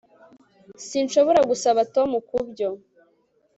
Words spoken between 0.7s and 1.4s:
Sinshobora